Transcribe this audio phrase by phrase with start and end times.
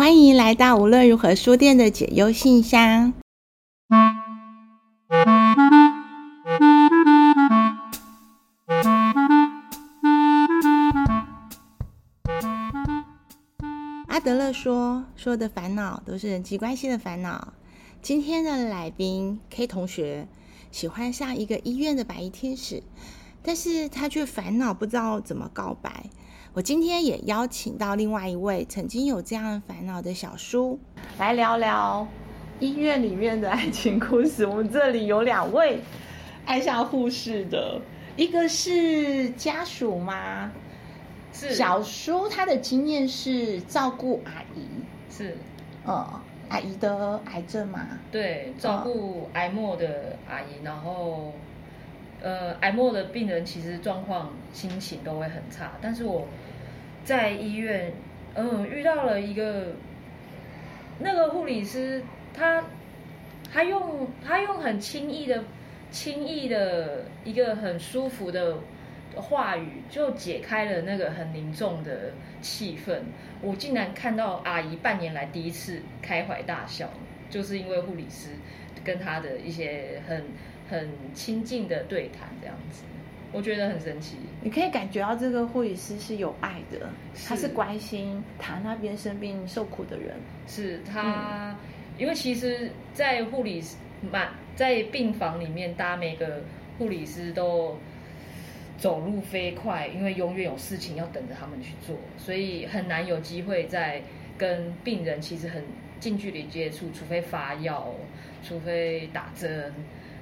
[0.00, 3.12] 欢迎来到无论如何书店的解忧信箱。
[14.08, 17.52] 阿德勒说：“所有的烦恼都是人际关系的烦恼。”
[18.00, 20.26] 今天的来宾 K 同学
[20.72, 22.82] 喜欢上一个医院的白衣天使，
[23.42, 26.08] 但是他却烦恼不知道怎么告白。
[26.52, 30.76] 我今天也邀请到另外一位曾经有这样烦恼的小叔，
[31.16, 32.04] 来聊聊
[32.58, 34.44] 医院里面的爱情故事。
[34.44, 35.80] 我们这里有两位
[36.44, 37.80] 爱上护士的，
[38.16, 40.50] 一个是家属吗？
[41.32, 44.66] 是小叔，他的经验是照顾阿姨，
[45.08, 45.36] 是，
[45.86, 46.04] 嗯，
[46.48, 47.86] 阿姨的癌症吗？
[48.10, 51.32] 对，照顾癌末的阿姨，然后。
[52.22, 55.72] 呃，癌末的病人其实状况、心情都会很差。
[55.80, 56.28] 但是我
[57.04, 57.92] 在医院，
[58.34, 59.74] 嗯，遇到了一个
[60.98, 62.64] 那个护理师，他
[63.52, 65.42] 他用他用很轻易的、
[65.90, 68.56] 轻易的一个很舒服的
[69.14, 73.00] 话语，就解开了那个很凝重的气氛。
[73.40, 76.88] 我竟然看到阿姨半年来第一次开怀大笑，
[77.28, 78.28] 就是因为护理师
[78.84, 80.24] 跟他的一些很。
[80.70, 82.84] 很亲近的对谈，这样子，
[83.32, 84.16] 我觉得很神奇。
[84.42, 90.16] 你可以感觉到这个护理师是有爱的，是他是关心他那边生病受苦的人。
[90.46, 91.56] 是他，嗯、
[91.98, 93.62] 因为其实，在护理
[94.10, 96.42] 满在病房里面，大家每个
[96.78, 97.76] 护理师都
[98.78, 104.02] 走路飞快，因为永远有事情要等着他们去做，所以很难有机会在
[104.38, 105.62] 跟病人其实很
[106.00, 107.94] 近距离接触，除非发药，
[108.42, 109.72] 除非打针。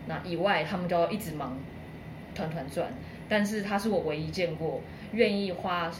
[0.06, 1.56] 那以外，他们就要一直忙，
[2.38, 2.90] 团团转。
[3.28, 4.80] 但是他是我唯一见过
[5.12, 5.92] 愿意花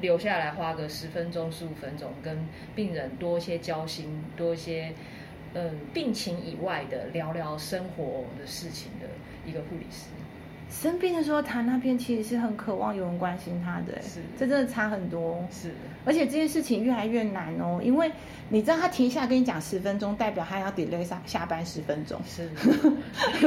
[0.00, 2.36] 留下来花个十分钟、十五分钟，跟
[2.74, 4.92] 病人多一些交心，多一些
[5.54, 9.06] 嗯病情以外的聊聊生活的事情的
[9.48, 10.06] 一个护理师。
[10.68, 15.70] 生病的时候，他那边其实是很渴望有人关心他的，是，这真的差很多，是，
[16.04, 18.10] 而且这件事情越来越难哦，因为
[18.48, 22.50] 你知道他停下来跟你讲十分钟，代表他要 delay 下下班十分钟，是，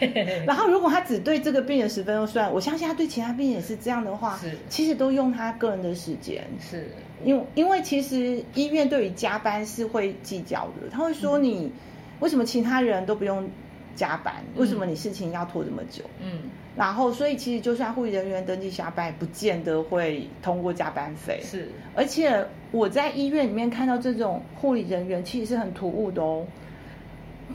[0.00, 6.88] 对，然后如果他只对这个病人十分钟算，我相信他对其他病人也是这样的话，是，其实都用他个人的时间，是，
[7.24, 11.72] 因为因为其实医院对于加班是会计较的，他会说你、嗯、
[12.20, 13.48] 为什么其他人都不用。
[13.94, 16.04] 加班，为什么你事情要拖这么久？
[16.22, 16.42] 嗯，
[16.76, 21.40] 然后所以其实就算护理人员登记下班，也不见得会通过加班费。
[21.42, 26.46] 是，而且我在医院里面看到这种护理人员，其实是很突兀的哦。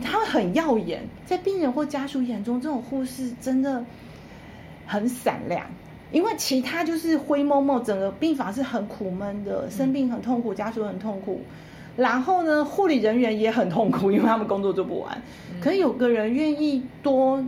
[0.03, 3.83] 他们很耀眼，在病人或家属眼中，这种护士真的
[4.85, 5.65] 很闪亮，
[6.11, 11.41] 因为其他就是灰蒙蒙，整个病房是很苦闷的，生病很痛苦，家属很痛苦。
[11.97, 15.21] 然后呢，护理人员也很痛苦，因为他们工作做不完。
[15.53, 17.43] 嗯、可是有个人愿意多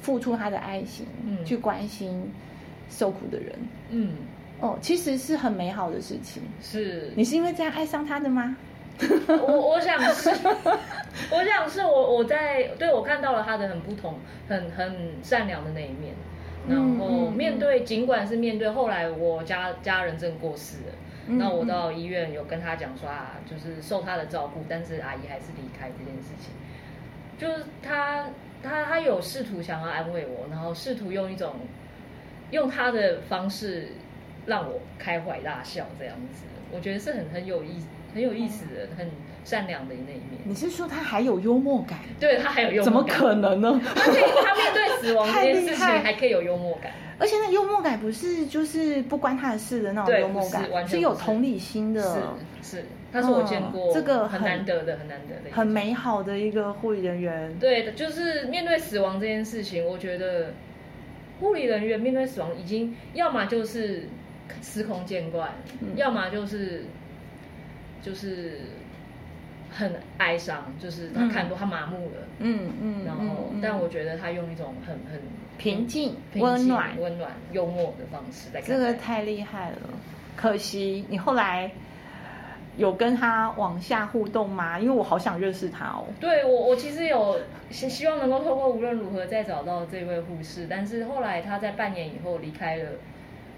[0.00, 2.30] 付出他的爱心，嗯、去关心
[2.90, 3.52] 受苦的人。
[3.90, 4.12] 嗯，
[4.60, 6.42] 哦，其实是很美好的事情。
[6.60, 8.56] 是，你是因为这样爱上他的吗？
[9.28, 10.28] 我我想是，
[11.30, 14.14] 我想是我我在对我看到了他的很不同，
[14.48, 14.92] 很很
[15.22, 16.14] 善良的那一面。
[16.68, 20.92] 然后面对，嗯嗯嗯、尽管是面对，后来我家家人真过世了。
[21.28, 26.50] 那我到医院有跟他讲说啊，就是受他的照顾，但是阿姨还是离开这件事情。
[27.38, 28.26] 就是他
[28.62, 31.54] 他他有试图想要安慰我，然后试图用一种
[32.50, 33.88] 用他的方式
[34.46, 36.44] 让我开怀大笑这样子。
[36.72, 39.08] 我觉得是很很有意很有意思的，很
[39.44, 40.40] 善良的那一面。
[40.44, 42.00] 你是说他还有幽默感？
[42.18, 42.84] 对，他还有幽默感。
[42.84, 43.80] 怎么可能呢？
[43.84, 46.92] 他可以，他面对死亡这件事情还可以有幽默感。
[47.18, 52.00] 而且那幽默感不是就是不关他的事的那种幽默感，是，是有同理心的。
[52.62, 57.52] 是是，他是我见过、嗯、这个很难得的、很难得的、很美好的一个护理人员。
[57.58, 60.52] 对的，就是面对死亡这件事情，我觉得
[61.40, 64.04] 护理人员面对死亡已经要么就是
[64.60, 65.50] 司空见惯，
[65.80, 66.84] 嗯、要么就是
[68.00, 68.60] 就是
[69.70, 72.28] 很哀伤，就是他看多他麻木了。
[72.38, 75.20] 嗯嗯，嗯然后、但我觉得他用一种很很。
[75.58, 79.76] 平静、温暖、温暖、幽默的方式在这个太厉害了。
[80.36, 81.70] 可惜你后来
[82.76, 84.78] 有跟他往下互动吗？
[84.78, 86.06] 因为我好想认识他哦。
[86.20, 87.38] 对，我我其实有
[87.70, 92.90] 希希望能够透过无论如何再找到这位护士，但是后来他在半年以后离开了，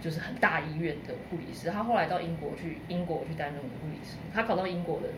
[0.01, 1.69] 就是很大医院的护理师。
[1.69, 4.17] 他后来到英国去，英国去担任护理师。
[4.33, 5.09] 他考到英国的。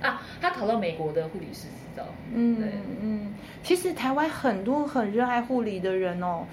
[0.00, 2.04] 啊，他考到美国的护理师执照。
[2.32, 2.68] 嗯，对
[3.02, 6.44] 嗯，其实台湾很多很热爱护理的人哦，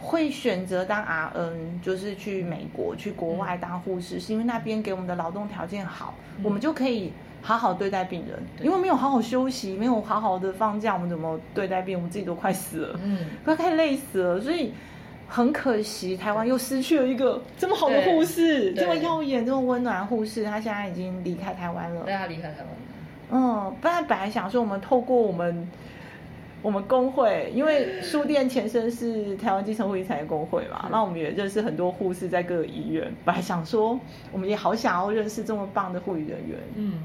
[0.00, 7.12] 会选择当 RN，就是去美国、去国外当护士，嗯、是因为那边给我们的劳动条件好，嗯、我们就可以
[7.42, 8.38] 好好对待病人。
[8.60, 12.00] 因为没有好好休息，没有好好的放假，我们怎么对待病人？
[12.00, 14.40] 我们自己都快死了，嗯，快快累死了。
[14.40, 14.72] 所以
[15.26, 20.44] 很可惜，台湾又失去了一个这么好的护士，这么耀眼、这么温暖护士。
[20.44, 22.76] 他现在已经离开台湾了，对，他离开台湾了。
[23.30, 25.68] 嗯，不然本来想说，我们透过我们。
[26.66, 33.08] 我们工会，因为书店前身是台湾基层护理产业工会嘛，那我们也认识很多护士在各个医院。
[33.24, 33.96] 本来想说，
[34.32, 37.04] 我们也好想要认识这么棒的护理人员，嗯，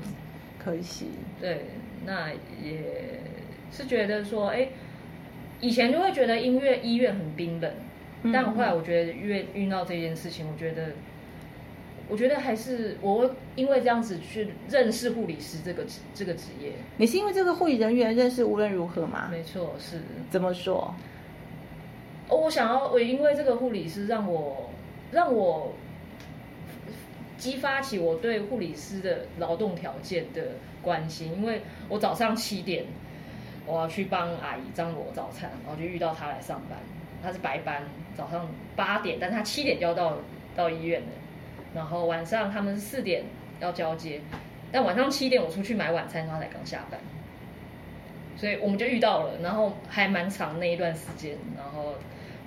[0.58, 1.12] 可惜。
[1.40, 1.68] 对，
[2.04, 2.30] 那
[2.60, 3.22] 也
[3.72, 4.68] 是觉得说，哎，
[5.60, 7.72] 以前就会觉得音乐医院很冰冷，
[8.34, 10.88] 但后来我觉得遇遇到这件事情，我觉得。
[12.10, 16.74] 我觉得还是我会因为这样子去认识护理师这个职这个职业。
[16.98, 19.30] 你是因为这个护理人员认识无论如何吗？
[19.32, 20.02] 没错，是。
[20.30, 20.94] 怎么说？
[22.28, 24.70] 哦，我想要我因为这个护理师让我
[25.12, 25.74] 让我
[27.38, 30.50] 激发起我对护理师的劳动条件的
[30.82, 32.86] 关心，因为我早上七点
[33.66, 36.78] 我要去帮阿姨张罗早餐，然后就遇到她来上班，
[37.24, 37.84] 她是白班，
[38.16, 40.18] 早上八点，但她七点就要到
[40.56, 41.08] 到医院了。
[41.74, 43.24] 然后晚上他们是四点
[43.62, 44.20] 要交接，
[44.72, 47.00] 但晚上七点我出去买晚餐，他才刚下班，
[48.36, 51.94] 所以我们就遇到了，然后还蛮长那一段时间，然后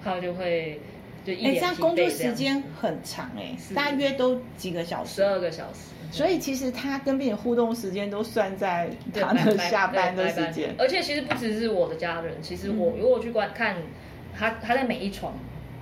[0.02, 0.78] 他就会
[1.24, 1.54] 就一点。
[1.54, 5.14] 哎，这样工作时间很长哎，大约都几个小时？
[5.14, 5.90] 十二个小时。
[6.10, 10.74] 所以其实他跟病人互动时间都算在他的下班的时间。
[10.78, 13.76] 而且其实不只是我的家人，其实我如果去观看
[14.38, 15.32] 他，他在每一床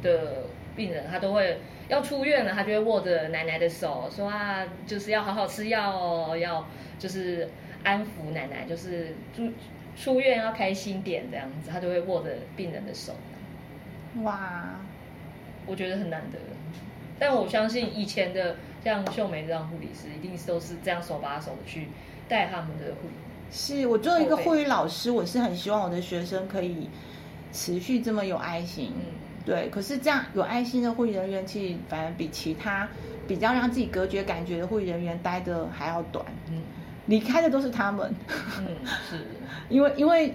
[0.00, 0.44] 的
[0.76, 1.58] 病人，他都会。
[1.92, 6.66] 要出院了，他就会握着奶奶的手，说啊，就是要好好吃药哦，要
[6.98, 7.46] 就是
[7.84, 9.52] 安抚奶奶，就是出
[9.94, 13.12] 出院要开心点这样子，他就会握着病人的手。
[14.22, 14.80] 哇，
[15.66, 16.38] 我觉得很难得，
[17.18, 21.88] 但我相信以前的像秀梅这样护理师，一定是都是这样手把手的去
[22.26, 23.14] 带他们的护理。
[23.50, 26.88] 是我作为一个护理老师，我是很希望我的学生可以
[27.52, 28.94] 持续这么有爱心。
[28.96, 32.88] 嗯对，可是这样有爱心的护理人员，其实反而比其他
[33.26, 36.24] 比较让自己隔绝感觉的护理人员待的还要短。
[36.50, 36.62] 嗯，
[37.06, 38.14] 离开的都是他们。
[38.58, 38.66] 嗯，
[39.10, 39.26] 是。
[39.68, 40.34] 因为因为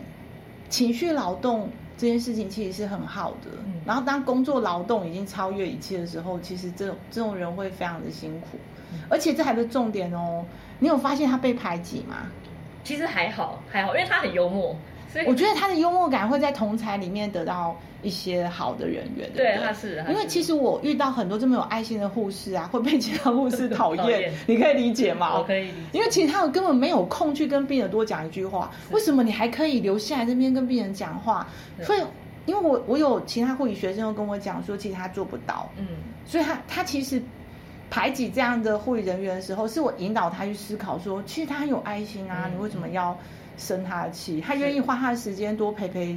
[0.69, 3.51] 情绪劳动这件事情其实是很好的。
[3.65, 3.81] 嗯。
[3.86, 8.57] 然后当工作劳动已经超越一切的时候，其实这种这种人会非常的辛苦。
[8.92, 9.00] 嗯。
[9.10, 10.45] 而且这还不是重点哦，
[10.80, 12.18] 你有发现他被排挤吗？
[12.83, 14.75] 其实还好，还好，因为他很幽默。
[15.25, 19.29] 我觉得他的幽默感会在同才里面得到一些好的人缘。
[19.33, 20.03] 对，对，他是。
[20.09, 25.37] 因为其实我遇到很多这么有爱心的护士啊，会被其他护士讨厌， 讨厌，你可以理解吗？
[25.37, 25.75] 我可以理解。
[25.93, 31.47] 因为其实他们根本没有空去跟病人多讲一句话，为什么你还可以留下来这边跟病人讲话？
[31.81, 32.01] 所以，
[32.45, 35.69] 因为我我有其他护理学生又跟我讲说，其实他做不到。
[35.77, 35.87] 嗯。
[36.25, 37.21] 所以他他其实
[37.89, 43.17] 排挤这样的护理人员的时候，是我引导他去思考说，其实他很有爱心啊，嗯、你为什么要？
[43.57, 46.15] 生他的气，他愿意花他的时间多陪陪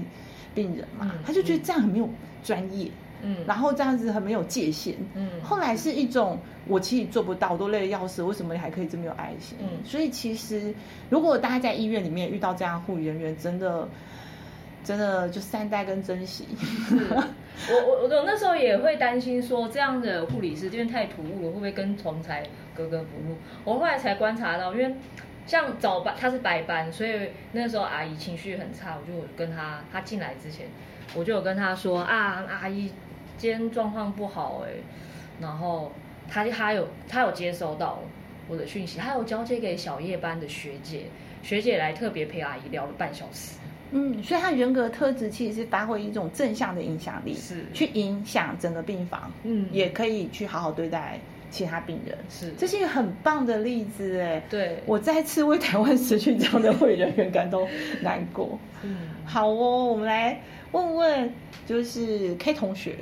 [0.54, 1.12] 病人嘛？
[1.24, 2.08] 他就觉得这样很没有
[2.42, 2.90] 专业，
[3.22, 5.28] 嗯，然后这样子很没有界限，嗯。
[5.42, 9.56] 后来是一种我其实做不到，我都累得要死，为什么你还可以这么有爱心？
[9.60, 10.74] 嗯，所以其实
[11.08, 13.88] 如果大家在医院里面遇到这样护理人员，真的
[14.84, 16.46] 真的就善待跟珍惜。
[17.68, 22.42] 我我我那时候也会担心说，这样的护理师因为太突兀了，会不会跟同才
[22.74, 23.36] 格格不入？
[23.64, 24.94] 我后来才观察到，因为。
[25.46, 30.66] 像早班，他是白班，所以那时候阿姨情绪很差，我就跟他，他进来之前，
[31.14, 32.90] 我就有跟他说啊，阿姨
[33.36, 34.70] 今天状况不好哎，
[35.40, 35.90] 然后
[36.28, 38.00] 他他有他有接收到
[38.48, 41.06] 我的讯息，他有交接给小夜班的学姐，
[41.42, 43.56] 学姐来特别陪阿姨聊了半小时。
[43.92, 51.18] 嗯，所以他人格特质其实是发挥一种正向的影响力，是去影响整个病房，嗯，也可以去好好对待。
[51.50, 52.16] 其他病人。
[52.28, 54.42] 是，这是一个很棒的例子哎。
[54.48, 57.66] 对，我再次为台湾失去这样的护理人员感到
[58.00, 58.58] 难过。
[58.82, 60.40] 嗯，好哦，我们来
[60.72, 61.32] 问问，
[61.66, 62.94] 就是 K 同学，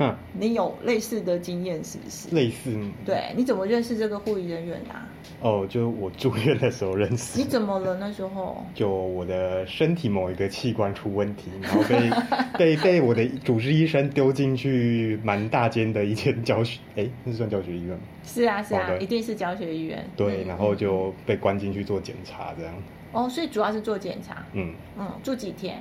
[0.00, 2.34] 嗯，你有类似的经验是不是？
[2.34, 2.72] 类似。
[3.04, 5.08] 对，你怎么认识这个护理人员的啊？
[5.40, 7.38] 哦，就我住院的时候认识。
[7.38, 8.64] 你怎么了那时候？
[8.74, 12.10] 就我的身体某一个器官出问题，然后被
[12.56, 18.02] 被被我的主治医生丢进去蛮大间的一间教学，哎，那是算教学医院吗？
[18.24, 20.04] 是啊是啊，一定是教学医院。
[20.16, 22.74] 对，然后就被关进去做检查，这样。
[23.12, 24.44] 哦，所以主要是做检查。
[24.52, 25.80] 嗯嗯，住几天？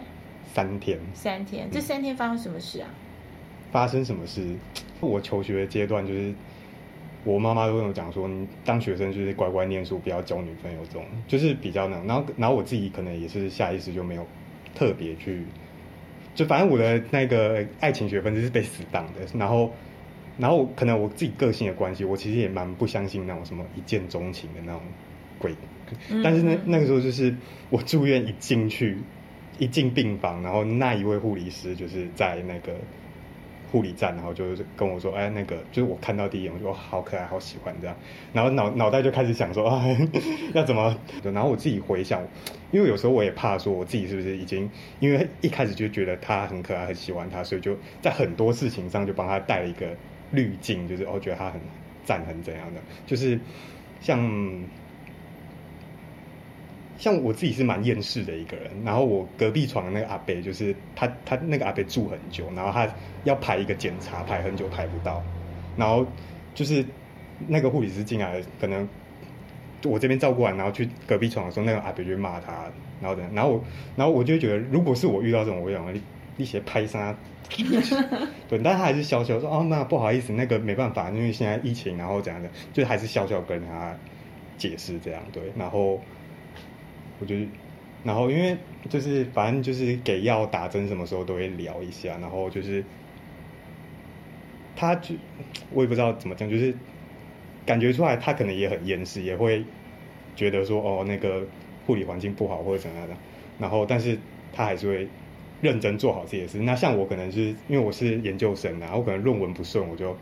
[0.54, 0.98] 三天。
[1.14, 2.90] 三天，这三天发生什么事啊？
[3.72, 4.42] 发生什么事？
[5.00, 6.34] 我求学的阶段就是。
[7.24, 12.06] 我妈妈都跟我讲说，你当学生就是乖乖念书，不要交女朋友，这种就是比较难。
[12.08, 14.26] 然后，然后我自己可能也是下意识就没有
[14.74, 15.44] 特别去
[16.36, 19.74] 就反正我的那个爱情学分就是被死挡的，然后，
[20.38, 24.82] 然后可能我自己个性的关系，我其实也蛮不相信那种什么一见钟情的那种
[25.38, 25.54] 鬼，
[26.24, 27.36] 但是那那个时候就是
[27.70, 29.00] 我住院一进去，
[29.58, 32.74] 一进病房，然后那一位护理师就是在那个。
[33.72, 37.96] 护理站，然后就是跟我说：“哎，那个就是我看到第一眼，我说好可爱，好喜欢这样。”
[38.34, 39.86] 然后脑脑袋就开始想说：“啊，
[40.54, 42.22] 要怎么？”然后我自己回想，
[42.72, 44.70] 因为有时候我也怕说我自己是不是已经，
[45.00, 49.88] 因为一开始就觉得他很可爱，很喜欢他，所以就在很多事情上就帮他带了一个
[50.32, 51.60] 滤镜，就是哦，觉得他很
[52.06, 53.40] 赞，很怎样的，就是
[54.00, 54.20] 像。
[56.98, 62.92] 像我自己是蛮厌世的一个人，然后我隔壁床的那个阿伯，就是他，他那个阿伯住很久，然后他
[63.24, 65.22] 要排一个检查，排很久排不到，
[65.78, 66.04] 然后
[66.56, 66.84] 就是
[67.48, 68.88] 那个护理师进来，可能
[69.84, 72.64] 我这边照顾完，然后去隔壁床的时候，那个阿伯就骂他，
[73.00, 73.64] 然后等，然后我，
[73.96, 75.86] 然后我就觉得，如果是我遇到这种，我想
[76.38, 77.16] 一些拍杀，
[78.50, 83.96] 对，但他还是笑笑说，哦，那不好意思，那个没办法，因为现在疫情，然后怎样的，就还是笑笑跟他
[84.58, 86.02] 解释这样，对，然后。
[87.20, 87.48] 我觉得，
[88.04, 88.58] 然后因为
[88.90, 92.84] 就是反正就是给药打针什么时候都会聊一下，然后就是
[94.76, 95.16] 他就
[95.72, 96.74] 我也不知道怎么讲，就是
[97.66, 99.64] 感觉出来他可能也很厌世，也会
[100.36, 101.46] 觉得说哦那个
[101.86, 103.16] 护理环境不好或者怎样的，
[103.60, 104.18] 然后但是
[104.54, 105.08] 他还是会
[105.62, 106.60] 认真做好这些事。
[106.60, 110.16] 那像我可能是因为我是研究生，然后可能论文不顺，我就。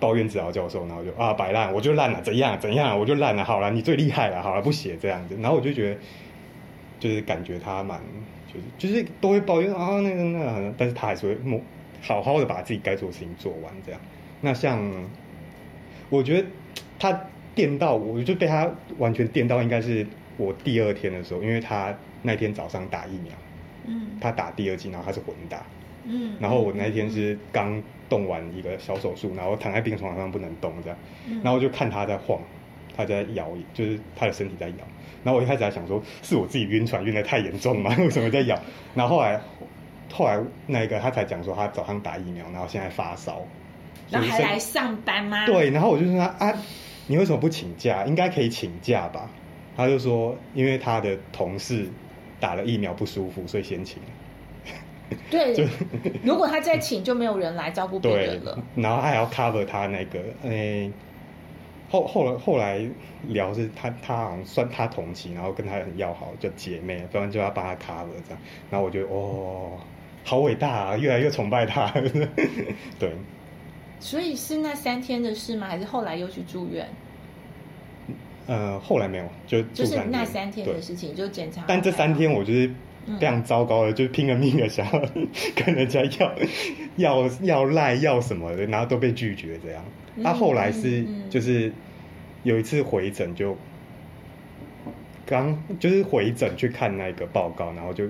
[0.00, 3.44] 抱怨子豪教授，然后就啊摆烂，我就烂了，怎样怎样，我就烂了。
[3.44, 5.36] 好了，你最厉害了，好了，不写这样子。
[5.40, 6.00] 然后我就觉得，
[7.00, 8.00] 就是感觉他蛮，
[8.46, 11.62] 就是就是都会抱怨啊那个那个，但是他还是会
[12.00, 14.00] 好好的把自己该做的事情做完这样。
[14.40, 14.80] 那像
[16.10, 16.48] 我觉得
[16.98, 17.20] 他
[17.54, 23.32] 电到我，就被他完全电到，应该是我第二天的时候，因为他那天早上打疫苗，
[23.86, 25.64] 嗯，他打第二剂，然后他是混打。
[26.04, 30.98] 嗯，然后我那天是刚动完一个小手术，然后躺在病床上不能动这样，
[31.42, 32.40] 然后就看他在晃，
[32.96, 34.76] 他在摇，就是他的身体在摇。
[35.24, 37.94] 然后我一开始还想说，是我自己晕船晕得太严重吗？
[37.98, 38.58] 为什么在摇？
[38.94, 39.40] 然后后来，
[40.12, 43.42] 后来那个他才讲说，他早上打疫苗，然后现在发烧，
[44.10, 45.44] 然后还来上班吗？
[45.44, 46.54] 对，然后我就说他啊，
[47.08, 48.04] 你为什么不请假？
[48.04, 49.28] 应该可以请假吧？
[49.76, 51.88] 他就说，因为他的同事
[52.40, 54.00] 打了疫苗不舒服，所以先请。
[55.30, 55.54] 对，
[56.22, 58.62] 如果他再请，就没有人来照顾病人了。
[58.76, 60.92] 然后他还要 cover 他那个，哎、欸，
[61.88, 62.86] 后后来后来
[63.28, 68.40] 聊是他他好像算他同期，然后跟他很要好，就姐妹，不然就要帮他 cover 这样。
[68.70, 69.78] 然后我觉得哦，
[70.24, 71.90] 好伟大啊，越来越崇拜他。
[73.00, 73.12] 对，
[74.00, 75.68] 所以是那三天的事吗？
[75.68, 76.86] 还是后来又去住院？
[78.46, 81.64] 呃，后来没有，就就是那三天的事情，就检查。
[81.66, 82.70] 但这三天我就是。
[83.18, 85.02] 非常糟糕的，就是拼了命的想要
[85.54, 86.34] 跟人家要
[86.96, 89.82] 要要赖要什么的，然后都被拒绝这样。
[90.22, 91.72] 他后来是就是
[92.42, 93.56] 有一次回诊，就
[95.24, 98.04] 刚就是回诊去看那个报告，然后就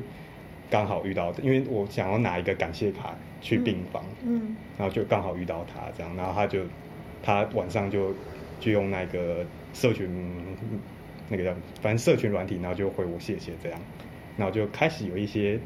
[0.71, 6.61] 刚好遇到，因为我想要拿一个感谢卡去病房，嗯，然后就刚好遇到他这样，然后他就
[7.23, 8.15] 他晚上就
[8.59, 10.09] 就用那个社群
[11.29, 13.79] 那个叫反正社群软体，然后就回我谢谢这样。
[14.39, 15.61] 然后就开始有一些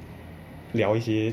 [0.72, 1.32] 聊一些，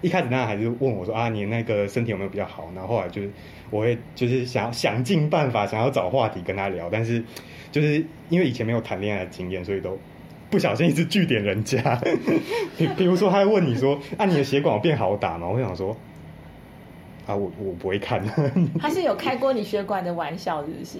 [0.00, 2.70] 一开始那还是问我说啊，你那个身体有没有比较好？
[2.74, 3.30] 然后后来就是
[3.68, 7.22] 我会就是想想尽办法想要找话题跟他聊，但是
[7.70, 9.98] 就是因为以前没有谈恋爱的经验，所以都
[10.48, 12.00] 不小心一直句点人家。
[12.78, 15.48] 比比如说他问你说啊，你的血管有变好打吗？
[15.48, 15.96] 我想说
[17.26, 18.24] 啊，我我不会看。
[18.78, 20.98] 他是有开过你血管的玩笑，是不是？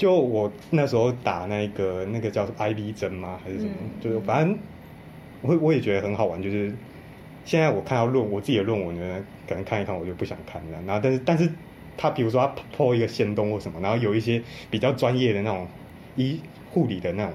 [0.00, 3.38] 就我那时候打那个那个叫 IV 针吗？
[3.44, 3.72] 还是什么？
[3.82, 4.58] 嗯、就是反正
[5.42, 6.42] 我我也觉得很好玩。
[6.42, 6.72] 就是
[7.44, 10.78] 现在我看到论我自己的论文呢，可能看一看我就不想看了。
[10.86, 11.52] 然后但是但是
[11.98, 15.66] 他比如说他 po 一个限动或什么，然后有一些比较专业的那种
[16.16, 16.40] 医
[16.70, 17.34] 护理的那种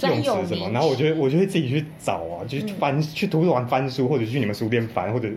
[0.00, 5.28] 用词什么，然后我觉得我就会自己去找啊，就是翻、嗯、去图书馆翻书，或者去你们书店翻，或者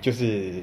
[0.00, 0.54] 就是。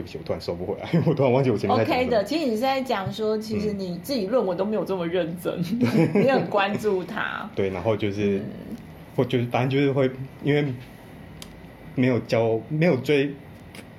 [0.00, 1.78] 对不起，我突然收不回来，因 为我突然忘记我前面。
[1.78, 7.48] OK 的，其实你是在讲说，其实你自己论文都没有这么认真，嗯、 你很关注他。
[7.54, 8.44] 对，然后就是，嗯、
[9.14, 10.10] 或就是反正就是会，
[10.42, 10.64] 因为
[11.94, 13.30] 没有交，没有追，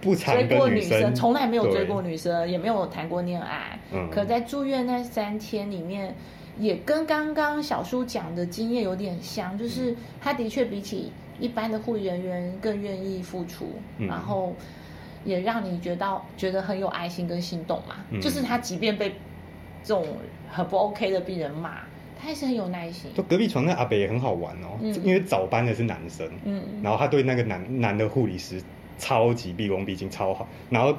[0.02, 3.80] 不常跟追过女生，从来没有追过女生，也没有谈过恋爱。
[3.94, 4.10] 嗯。
[4.10, 6.16] 可在住院那三天里面，
[6.58, 13.68] 也跟刚刚小叔讲的经验有点像，就是他的确比起一般的护理人员更愿意付出，
[14.00, 14.56] 嗯、然后。
[15.24, 19.10] 也让你觉得觉得很有爱心跟心动嘛，嗯、就是他即便被
[19.84, 20.06] 这种
[20.50, 21.80] 很不 OK 的病人骂，
[22.20, 23.12] 他还是很有耐心。
[23.16, 28.62] 就隔壁床那阿北也很好玩哦，嗯、因为早班的是男生，嗯，然后他对那个男男的护理师
[28.98, 30.48] 超级毕恭毕敬，超好。
[30.70, 30.96] 然后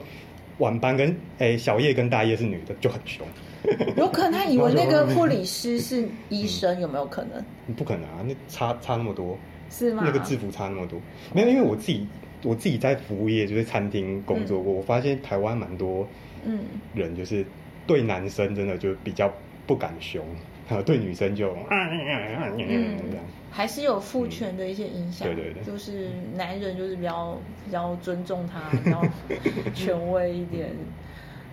[0.58, 3.26] 晚班跟哎小叶跟大叶是女的，就很凶。
[3.96, 7.74] 有可能他以为那个护理师是医生， 有没有可能？
[7.76, 9.38] 不可能啊，那差差那么多，
[9.70, 10.02] 是吗？
[10.04, 11.00] 那个制服差那么多，
[11.32, 12.04] 没有，因为我自己
[12.42, 16.06] 我自己在服务业就是餐厅工作过，嗯、我发现台湾蛮多
[16.44, 16.60] 嗯
[16.94, 17.44] 人就是
[17.86, 19.32] 对男生真的就比较
[19.66, 20.24] 不敢凶，
[20.68, 29.02] 然 后对女生就嗯嗯这样，还是有父权的一些影响，对对对，就是男人就是比较比较尊重他，比较
[29.74, 30.70] 权威一点。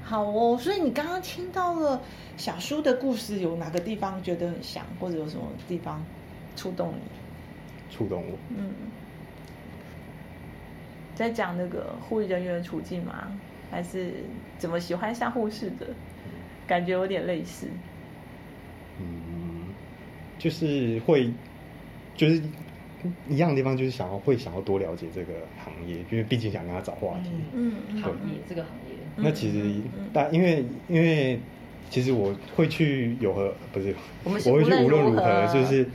[0.02, 2.02] 好哦，所以你刚刚听到了
[2.36, 6.04] 小叔的故事，有哪个地方觉得很像，或者有什么地方
[6.56, 7.96] 触动你？
[7.96, 8.38] 触动我？
[8.58, 8.72] 嗯，
[11.20, 13.28] 在讲那个护理人员的处境吗？
[13.70, 14.14] 还是
[14.58, 15.86] 怎么喜欢上护士的？
[16.66, 17.68] 感觉有点类似。
[19.02, 19.66] 嗯，
[20.38, 21.30] 就是会，
[22.16, 22.42] 就是
[23.28, 27.32] 一样的地方，就是想要会想要多了解这个行业，因为毕竟想跟他找话题。
[27.54, 28.96] 嗯，嗯行业这个行业。
[29.18, 29.82] 那其实
[30.14, 31.38] 但，因为因为
[31.90, 34.50] 其实我会去有何不是，我会去
[34.86, 35.86] 无论如何就是，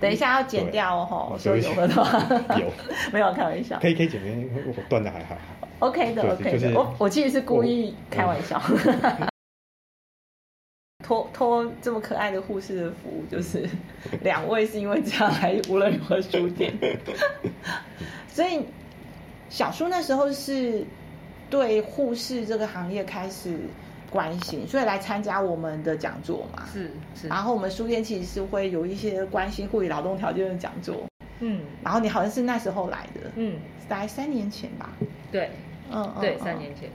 [0.00, 2.70] 等一下要剪掉哦，说有何的话有。
[3.12, 5.36] 没有开玩笑，可以可以剪，因为我断的还好
[5.78, 8.60] ，OK 的 OK 的，我我其实是故意开玩笑，
[11.04, 13.68] 托托这么可爱的护士的福，就是
[14.22, 16.72] 两位是因为这样来无论如何书店，
[18.28, 18.60] 所以
[19.48, 20.84] 小叔那时候是。
[21.48, 23.56] 对护士这个行业开始
[24.10, 26.64] 关心，所以来参加我们的讲座嘛。
[26.72, 27.28] 是是。
[27.28, 31.04] 然后我们书店其实是会有一些关心护理劳动条件的讲座。
[31.40, 31.60] 嗯。
[31.82, 33.20] 然后你好像是那时候来的。
[33.36, 33.58] 嗯。
[33.88, 34.90] 大概三年前吧。
[35.30, 35.50] 对。
[35.90, 36.14] 嗯。
[36.20, 36.88] 对，三年前。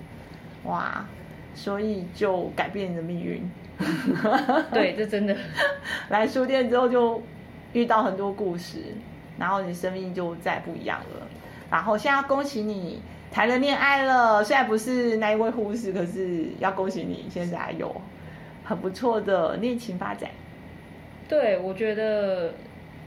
[0.63, 1.06] 哇，
[1.53, 3.51] 所以就改变你的命运。
[4.72, 5.36] 对，这真的。
[6.10, 7.22] 来书店之后就
[7.74, 8.80] 遇到很多故事，
[9.38, 11.27] 然后你生命就再不一样了。
[11.70, 13.01] 然后现在恭喜你。
[13.32, 17.96] 谈了恋爱了，虽然不是那一位护士，可是要恭喜你，现在有
[18.66, 20.30] 很不错的恋情发展。
[21.30, 22.53] 对，我觉得，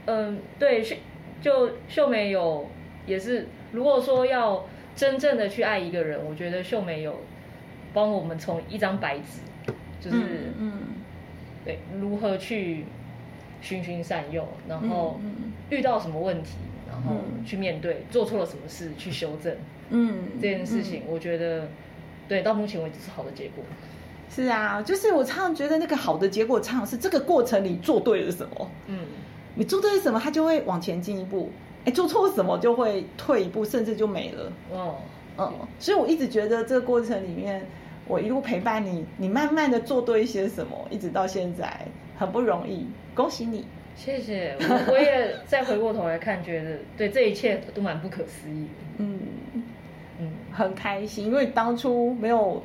[0.05, 0.95] 嗯，对，秀
[1.41, 2.67] 就秀美有
[3.05, 7.21] 也是，如果说要真正的去爱一个人，我觉得秀美有
[7.93, 9.71] 帮我们从一张白纸，
[10.01, 10.71] 就是嗯，嗯，
[11.63, 12.85] 对，如何去
[13.61, 15.19] 循循善诱，然后
[15.69, 16.55] 遇到什么问题，
[16.89, 19.55] 然后去面对，做错了什么事去修正。
[19.89, 21.69] 嗯，这件事情我觉得，嗯、
[22.27, 23.63] 对，到目前为止是好的结果。
[24.29, 28.99] 是啊，就是我常常觉得那个好的结果，常常是这个过程你做对了什么，嗯，
[29.53, 31.49] 你做对了什么，它就会往前进一步；
[31.85, 34.51] 哎，做错了什么就会退一步，甚至就没了。
[34.71, 34.95] 哦，
[35.37, 37.65] 嗯，所以我一直觉得这个过程里面，
[38.07, 43.65] 我一路陪伴你，你慢慢的做对一些什么，一直到现在很不容易，恭喜你。
[43.95, 48.69] 谢谢，我我也再回过头来看，觉得对这一切都蛮不可思议的。
[48.97, 49.19] 嗯。
[50.17, 52.63] 嗯，很开心，因为当初没有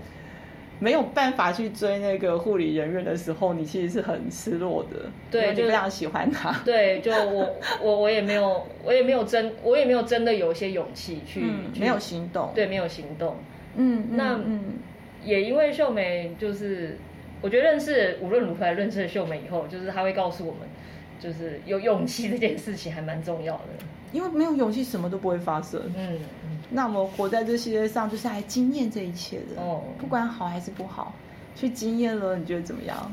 [0.78, 5.10] 没有办法去追那个护理人员的时候，你其实是很失落的。
[5.32, 6.52] 对，就非常喜欢他。
[6.64, 12.52] 对，就我我我也没有，我也没有真，我也没有真的有一些勇气去，嗯、去没有行动。
[12.54, 13.36] 对，没有行动。
[13.74, 14.78] 嗯，那嗯，
[15.24, 16.96] 也因为秀美，就是
[17.40, 20.60] 我觉得认识无论如何认识了秀美以后，就是他会告诉我们，
[21.20, 23.64] 就是有勇气这件事情还蛮重要的。
[24.12, 25.80] 因为没有勇气，什么都不会发生。
[25.96, 26.18] 嗯，
[26.68, 29.62] 那我们活在这世界上，就是来经验这一切的。
[29.62, 31.14] 哦，不管好还是不好，
[31.54, 33.12] 去经验了，你觉得怎么样？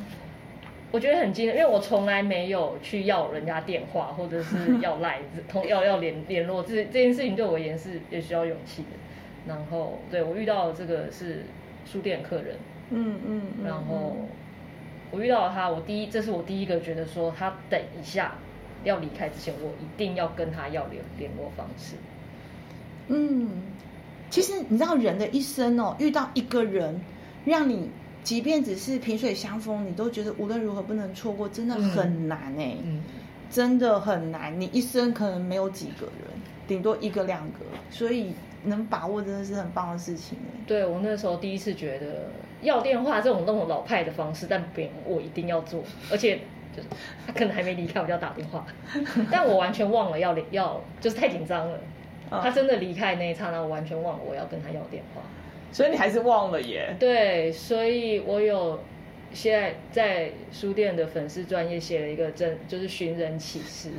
[0.91, 8.89] 我觉得很惊艳，因为我从来没有去要人家电话，或者是要赖 通要要联联络，这这件事情对我而言是也需要勇气的。
[9.47, 11.43] 然后，对我遇到的这个是
[11.85, 12.55] 书店客人。
[12.89, 14.15] 嗯嗯，然后
[15.11, 18.35] 我遇到了他，我第一，这是我第一个觉得说他等一下。
[18.83, 21.95] 要离开之前，我一定要跟他要联联络方式。
[23.07, 23.49] 嗯，
[24.29, 27.01] 其实你知道，人的一生哦，遇到一个人，
[27.43, 27.89] 让你
[28.23, 33.03] 即便只是萍水相逢，你都觉得无论如何不能错过，真的很难哎，嗯，
[33.49, 34.61] 真的很难。
[34.61, 36.27] 你一生可能没有几个人，
[36.67, 38.31] 顶多一个两个，所以
[38.63, 40.61] 能把握真的是很棒的事情哎。
[40.67, 42.29] 对，我那时候第一次觉得
[42.61, 46.39] 要电话这种那种老派的方式，但别我一定要做，而且
[46.75, 46.87] 就是。
[47.25, 48.65] 他可能还没离开，我就要打电话，
[49.29, 51.79] 但我完全忘了要要，就是太紧张了。
[52.29, 55.21] 他真的离开那一刹那，我完全忘了我要跟他要电话，
[55.71, 56.95] 所以你还是忘了耶？
[56.99, 58.81] 对，所以我有
[59.31, 63.89] 现在在书店的粉丝专页写了一个真，就是寻人启事，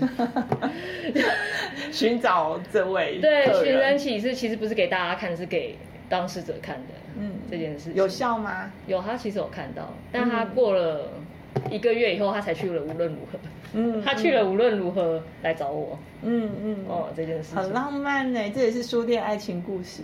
[1.90, 3.18] 寻找这位。
[3.18, 5.76] 对，寻人启事其实不是给大家看，是给
[6.08, 6.94] 当事者看的。
[7.18, 8.72] 嗯，这件事有效吗？
[8.86, 11.08] 有，他其实有看到，但他过了。
[11.72, 13.38] 一个月以后他才去了无论如何，
[13.72, 20.02] 嗯， 他去了无论如何来找我，嗯嗯，哦，这件事很浪漫呢，这也是书店爱情故事。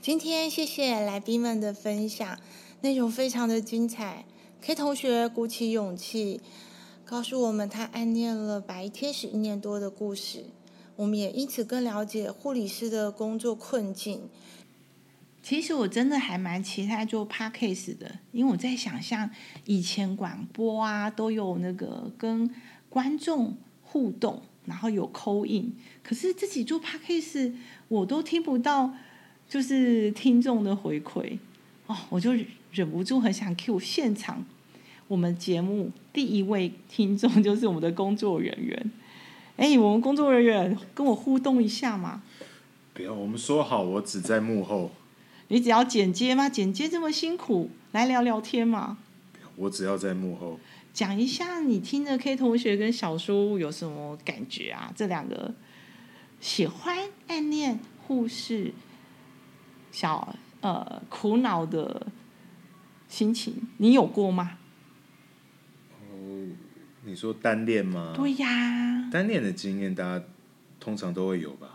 [0.00, 2.38] 今天谢谢来宾们的分享，
[2.82, 4.24] 内容非常的精彩。
[4.60, 6.40] K 同学鼓起勇气，
[7.04, 10.44] 告诉我们他暗恋了白天使一年多的故事，
[10.94, 14.28] 我们也因此更了解护理师的工作困境。
[15.44, 19.28] 其实我真的还蛮期待做 Podcast 的，因为我在想象
[19.66, 22.48] 以前广播啊都有那个跟
[22.88, 27.52] 观众互动，然后有 call in，可是自己做 Podcast
[27.88, 28.94] 我都听不到。
[29.46, 31.38] 就是听众的回馈
[31.86, 32.30] 哦，我就
[32.72, 34.42] 忍不住很想 cue 现场
[35.06, 38.90] 我们节目第一位听众，就是我们的工作人员。
[39.58, 42.22] 哎，我们工作人员跟我互动一下嘛？
[42.94, 44.90] 不要，我们说好，我只在幕后。
[45.48, 46.48] 你只要剪接吗？
[46.48, 48.98] 剪接这么辛苦，来聊聊天嘛？
[49.56, 50.58] 我只要在幕后
[50.92, 54.92] 讲一下，你听着 K 同学跟小叔有什么感觉啊？
[54.96, 55.54] 这两个
[56.40, 58.72] 喜欢暗恋护士。
[59.92, 62.08] 小呃苦恼的
[63.06, 64.58] 心情，你有过吗？
[66.10, 66.48] 哦，
[67.04, 68.12] 你说单恋吗？
[68.16, 70.24] 对呀，单恋的经验，大家
[70.80, 71.73] 通常都会有吧？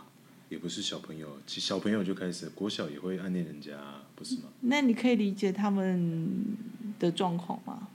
[0.50, 3.72] 也不是小朋友，小朋友就开始，国小也会暗恋人家，
[4.14, 4.42] 不是吗？
[4.60, 6.56] 那你可以理解他们
[6.98, 7.88] 的状况吗？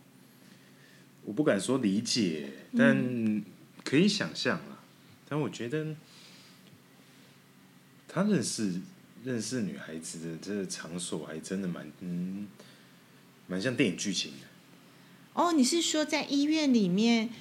[1.24, 3.46] 我不敢说理解，但
[3.84, 4.84] 可以想象啊。
[5.30, 5.96] 但我觉得
[8.08, 8.82] 他认识。
[9.24, 12.48] 认识女孩子的这个场所还真的蛮嗯，
[13.48, 14.46] 蛮像电影剧情的。
[15.34, 17.32] 哦，你是说在医院里面，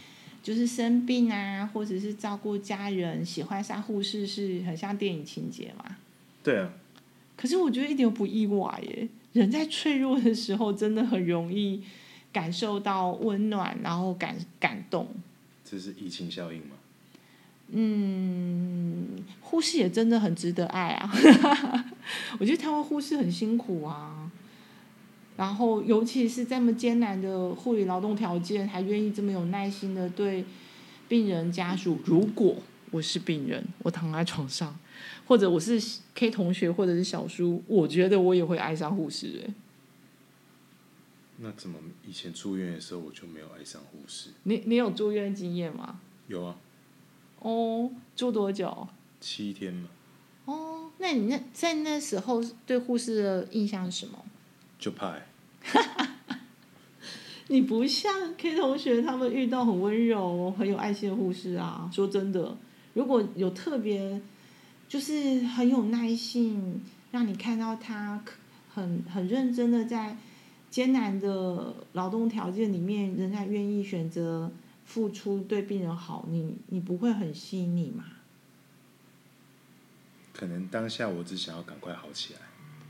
[0.44, 5.96] 就是生病啊，或者是照顾家人，喜欢上护士，是很像电影情节嘛？
[6.42, 6.70] 对啊。
[7.34, 9.08] 可是我觉得一点都不意外耶。
[9.32, 11.82] 人在脆弱的时候，真的很容易
[12.30, 15.08] 感受到温暖，然后感感动。
[15.64, 16.76] 这是疫情效应吗？
[17.70, 21.10] 嗯，护士也真的很值得爱啊！
[22.38, 24.23] 我觉得台湾护士很辛苦啊，
[25.36, 30.44] 然后尤其是这么艰难的护理劳动条件，还愿意这么有耐心的对
[31.08, 31.98] 病人家属。
[32.04, 32.56] 如果
[32.92, 34.78] 我是病人，我躺在床上，
[35.26, 35.82] 或者我是
[36.14, 39.42] K 同学，或者是小叔，我觉得我也会爱上护士。
[39.44, 39.54] 哎，
[41.38, 44.30] 那怎么以前住院的时候我就没有爱上护士？
[44.44, 45.98] 你你有住院经验吗？
[46.28, 46.56] 有啊。
[47.40, 48.86] 哦，住多久？
[49.20, 49.88] 七天嘛。
[50.44, 54.23] 哦，那你那在那时候对护士的印象是什么？
[54.84, 55.26] 就派。
[57.48, 61.88] 你不像 K 同学他们遇到很温柔、很有爱心的护士啊。
[61.90, 62.54] 说真的，
[62.92, 64.20] 如果有特别，
[64.86, 68.22] 就是很有耐心，让你看到他
[68.74, 70.18] 很很认真的在
[70.70, 74.52] 艰难的劳动条件里面，仍然愿意选择。
[74.86, 78.04] 付出对病人好，你你不会很吸引你吗？
[80.34, 82.40] 可能当下我只想要赶快好起来。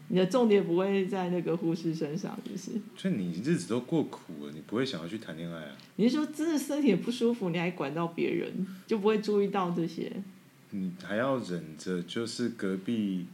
[0.08, 2.72] 你的重点不会在那个护士身上，就是？
[2.96, 5.76] 就你日子都过苦了，你不会想要去谈恋爱啊？
[5.96, 10.12] 你是说真的身体不舒服，你还管到别人，就不会注意到这些？
[10.70, 13.26] 你还要忍着，就是隔壁，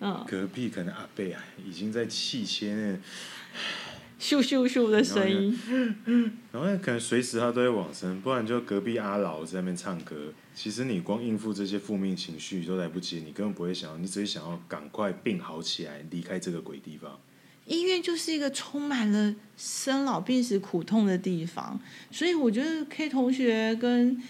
[0.00, 2.98] 嗯，隔壁可能阿贝啊，已经在气切
[4.18, 5.58] 咻咻咻的声音，
[6.50, 10.32] 然后可能随时他都会往生，不然就隔壁阿老在那边唱歌。
[10.54, 17.20] 其实你光应付这些负面情绪都来不及，你根本不会想要，你只是想要赶快病好起来，离开这个鬼地方。
[17.66, 21.78] 医院就是一个充满了生老病死苦痛的地方，
[22.10, 24.22] 所以我觉得 K 同学跟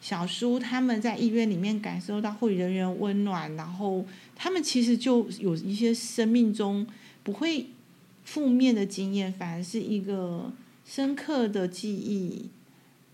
[0.00, 6.86] 小叔他们在医院里面感受到护理人员温暖，然后他们其实就有一些生命中
[7.24, 7.66] 不会。
[8.24, 10.52] 负面的经验反而是一个
[10.84, 12.50] 深刻的记忆，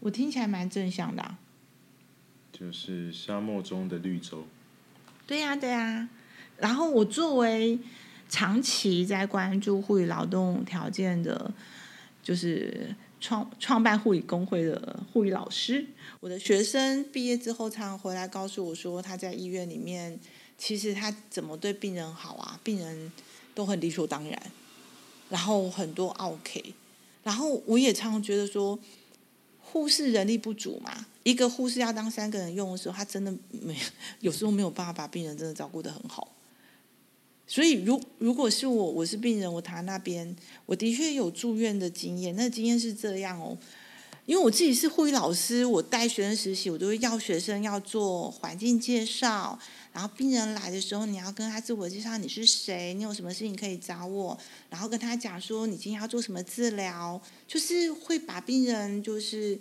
[0.01, 1.39] 我听起来蛮正向的啊。
[2.53, 4.45] 就是沙漠中的绿洲。
[5.27, 6.09] 对呀，对呀。
[6.57, 7.79] 然后我作为
[8.29, 11.55] 长期在关注护理劳动条件的，
[12.23, 15.87] 就是创创办护理工会的护理老师，
[16.21, 20.19] 我的学生毕业之后常常回来告诉我说，他在医院里面
[20.57, 23.13] 其实他怎么对病人好啊，病人
[23.55, 24.43] 都很理所当然。
[25.31, 26.75] 然后很多 OK，，
[27.23, 28.79] 然后我也常常觉得说，
[29.61, 33.77] 护士人力不足嘛，一个护士要当三个人用的时候，他真的没
[34.21, 36.33] 有时候没有办法把病人真的照顾得很好。
[37.47, 40.37] 所以，如如果是我，我是病人，我躺在那边，
[40.67, 43.57] 我的确有住院的经验，那经验是这样哦，
[44.29, 49.59] 因为我自己是护理老师，我带学生实习，我都会要学生要做环境介绍。
[49.91, 54.39] 然后病人来的时候，你要跟他自我介绍你是谁，你有什么事情可以找我，
[54.69, 59.59] 然后跟他讲说你今天要做什么治疗，就是会把病人就是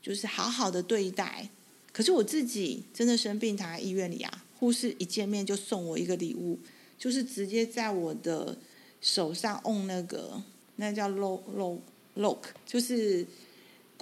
[0.00, 1.48] 就是好好的对待。
[1.92, 6.56] 可是我自己真的生病躺在医院里啊，护士一见面就送我一个礼物，
[6.96, 8.56] 就是直接在我的
[9.00, 10.40] 手上 on 那个
[10.76, 11.80] 那叫 lock lock
[12.16, 13.26] lock，就是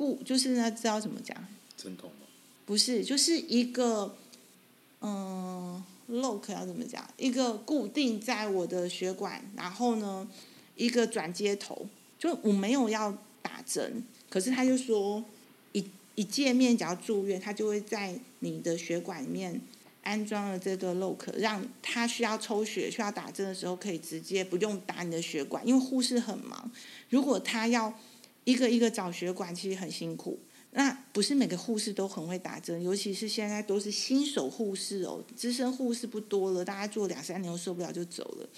[0.01, 1.37] 固，就是那知道怎么讲？
[1.77, 2.27] 针筒吗？
[2.65, 4.17] 不是，就是一个。
[5.03, 7.03] 嗯，lock 要怎么讲？
[7.17, 10.29] 一个固定在我的血管，然后呢，
[10.77, 11.87] 一个转接头，
[12.19, 15.25] 就我没有要打针，可是他就说
[15.73, 15.83] 一
[16.15, 19.59] 一见面，只要住院，他就会在你的血管里面
[20.03, 26.71] 安装了这个 lock，让他需要抽血、需要打针的时候，可以直接不用打你的血管，因为护士很忙，
[27.09, 27.99] 如果他要
[28.51, 30.39] 一个一个找血管，其实很辛苦。
[30.73, 38.49] 那不是每个护士都很会打针，尤其是现在都是新手护士哦，资深护士不多了，大家做两三年受不了就走了，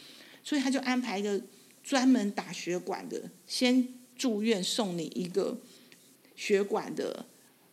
[0.45, 1.41] 所以他就安排一个
[1.83, 5.57] 专门打血管的，先住院送你一个
[6.37, 7.25] 血管的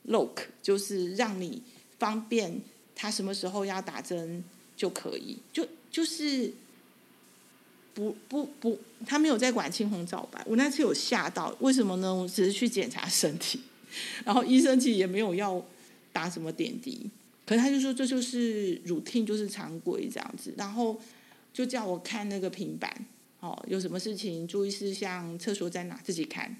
[0.07, 1.61] lock，就是让你
[1.97, 2.61] 方便
[2.95, 4.43] 他什么时候要打针
[4.75, 6.53] 就可以，就就是
[7.93, 12.13] 不不不，他没有在管青红皂白，我那次有吓到，为什么呢？
[12.13, 13.59] 我只是去检查身体。
[14.23, 15.65] 然后医生其实也没有要
[16.13, 17.09] 打什么点滴，
[17.45, 20.53] 可是他就说这就是 routine，就是常规这样子。
[20.55, 20.99] 然后
[21.51, 22.93] 就叫我看那个平板，
[23.39, 26.55] 哦，有什么事情注意事项，厕所在哪，自己看。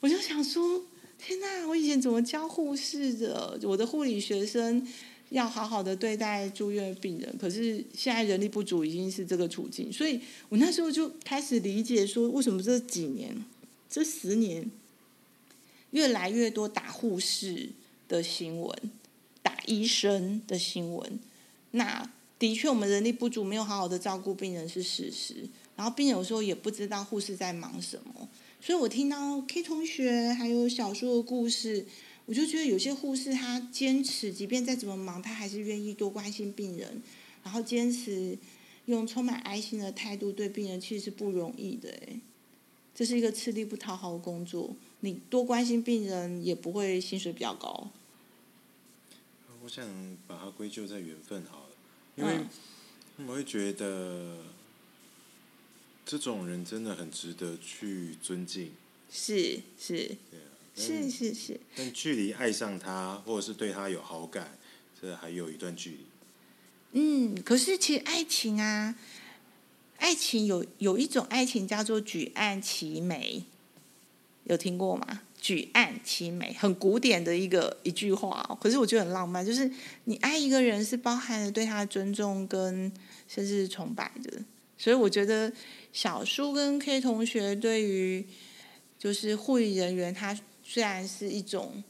[0.00, 0.82] 我就想说，
[1.18, 3.60] 天哪，我以前怎么教护士的？
[3.64, 4.86] 我的护理学生
[5.30, 13.44] 要好好的对待住院病人，可是现在人力不足已经是这个处境，所以我那时候就开始理解说，为什么这几年，
[13.88, 14.70] 这十年。
[15.92, 17.68] 越来越多打护士
[18.06, 18.78] 的新闻，
[19.42, 21.18] 打医生的新闻。
[21.72, 25.48] 那的确，我们人力不足，没有好好的照顾病人是事实。
[25.74, 28.28] 然后病人有时候也不知道护士在忙什么。
[28.60, 31.84] 所以我听到 K 同学还有小叔的故事，
[32.30, 37.02] 我就觉得有些护士他坚持，即便再怎么忙，他还是愿意多关心病人，
[37.42, 38.38] 然后坚持
[38.84, 41.90] 用充满爱心的态度对病人，其实是不容易的。
[41.90, 42.20] 哎，
[42.94, 44.76] 这是一个吃力不讨好的工作。
[45.00, 47.90] 你多关心病人，也不会薪水比较高。
[49.64, 49.84] 我想
[50.28, 51.74] 把它归咎在缘分好了，
[52.14, 52.46] 因为
[53.26, 54.38] 我会觉得
[56.06, 58.70] 这种人真的很值得去尊敬。
[59.10, 61.60] 是是，对啊，是是是。
[61.76, 64.58] 但距离爱上他，或者是对他有好感，
[65.00, 65.98] 这还有一段距离。
[66.92, 68.96] 嗯，可是其实爱情啊，
[69.98, 73.44] 爱情有有一种爱情叫做举案齐眉。
[74.44, 75.22] 有听过吗？
[75.40, 79.46] 举案齐眉，很古典的一个一句话哦，可是我觉得很浪漫。
[79.46, 79.70] 就是
[80.04, 82.92] 你爱一个人，是包含了对他的尊重跟
[83.28, 84.42] 甚至是崇拜的。
[84.76, 85.52] 所以我觉得
[85.92, 88.26] 小叔跟 K 同学对于
[88.98, 90.36] 就是护理人员，他
[90.72, 91.82] 虽然是一种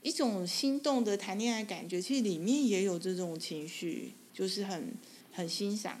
[0.00, 4.94] 一种心动的谈恋爱感觉，其实里面也有这种情绪，就是很
[5.30, 6.00] 很欣赏，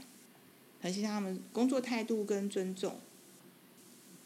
[0.80, 2.98] 很欣赏他们工作态度跟尊重。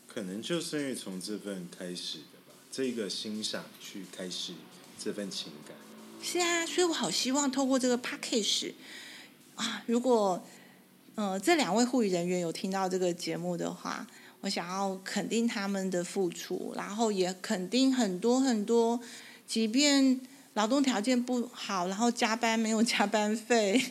[0.07, 4.53] 可能就是因为从这份开始的吧，这个欣赏去开始
[4.97, 5.77] 这份情感。
[6.23, 8.75] 是啊，所以我好希望透过这个 package
[9.57, 10.41] 啊，如果
[11.17, 14.07] 呃这两位护理人员有听到这个节目的话，
[14.45, 19.01] 我想要肯定他们的付出，然后也肯定很多很多，
[19.47, 20.21] 即便
[20.53, 23.83] 劳动条件不好，然后加班没有加班费。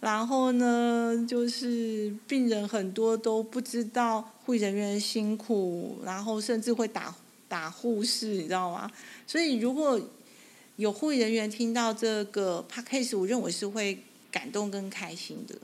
[0.00, 7.16] 然后呢，就是病人很多都不知道护理人员辛苦，然后甚至会打
[7.48, 8.90] 打护士，你知道吗？
[9.26, 9.98] 所以如果
[10.76, 13.98] 有护理人员听到这个 podcast，我认为是会
[14.30, 15.54] 感动跟开心的。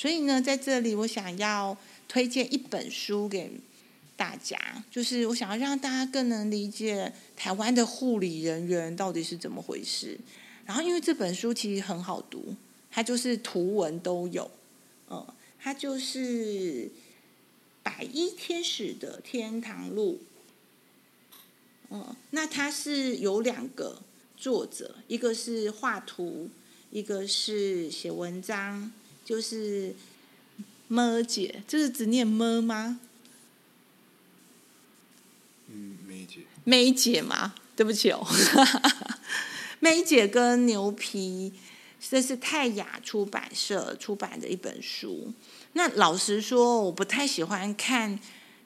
[0.00, 1.76] 所以呢，在这里我想要
[2.08, 3.52] 推荐一本书给
[4.16, 4.58] 大家，
[4.90, 10.18] 就是我想要让大家更能理解台湾的护理人员到底是怎么回事。
[10.64, 12.56] 然后，因为这本书其实很好读，
[12.90, 14.50] 它就是图文都有，
[15.10, 15.22] 嗯，
[15.58, 16.86] 它就是
[17.82, 20.18] 《白衣天使的天堂路》，
[21.90, 24.00] 嗯，那它是有两个
[24.34, 26.48] 作者，一个是画图，
[26.90, 28.90] 一个是写文章，
[29.30, 29.94] 就是
[30.88, 32.98] 么姐，这是只念么吗？
[35.68, 37.54] 嗯，梅姐，梅姐吗？
[37.76, 38.26] 对不起哦。
[39.78, 41.52] 梅姐跟牛皮，
[42.00, 45.32] 这是泰雅出版社出版的一本书。
[45.74, 48.18] 那老实说，我不太喜欢看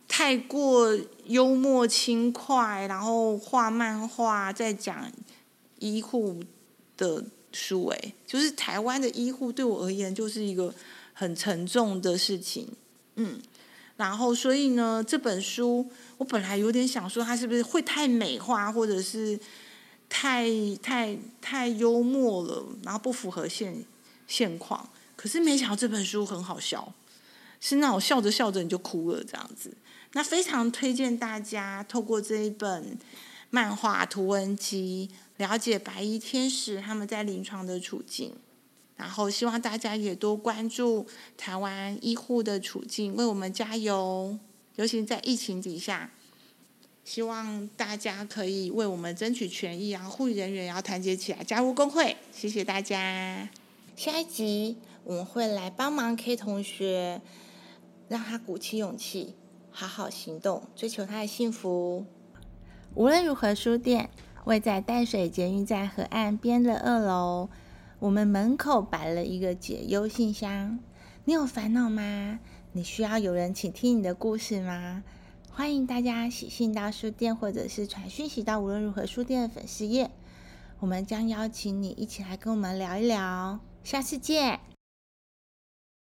[0.08, 5.12] 太过幽默轻快，然后画漫画再讲
[5.78, 6.42] 医护
[6.96, 10.74] 的书，哎，就是台湾的医护对我而言就是一个
[11.12, 12.68] 很沉重的事情，
[13.14, 13.40] 嗯，
[13.96, 15.88] 然后所以呢，这本书
[16.18, 19.38] 我本来有点想说，它是不是会太美化，或者是
[20.08, 20.48] 太
[20.82, 23.84] 太太幽默了，然后不符合现
[24.26, 24.90] 现况。
[25.16, 26.92] 可是没想到这本书很好笑，
[27.60, 29.72] 是那种笑着笑着你就哭了这样子。
[30.12, 32.98] 那非常推荐大家透过这一本
[33.54, 38.32] 漫画图文集，了解白衣天使他们在临床的处境。
[38.96, 44.36] 然后希望大家也多关注台湾医护的处境，为我们加油。
[44.74, 46.10] 尤其在疫情底下，
[47.04, 52.16] 希望大家可以为我们争取权益，然后护理人员也要团结起来，加入工会。
[52.32, 53.48] 谢谢大家。
[53.94, 57.22] 下一集我们会来帮忙 K 同学，
[58.08, 59.34] 让他鼓起勇气。
[59.70, 62.04] 好好行动，追求他的幸福。
[62.96, 64.08] 无论如何，书店
[64.44, 67.48] 位在淡水捷运站河岸边的二楼。
[67.98, 70.78] 我们门口摆了一个解忧信箱。
[71.24, 72.38] 你有烦恼吗？
[72.72, 75.02] 你需要有人倾听你的故事吗？
[75.50, 80.10] 欢迎大家写信到书店，或者是传讯息到无论如何书店的粉丝页。
[80.78, 83.58] 我们将邀请你一起来跟我们聊一聊。
[83.82, 84.73] 下次见。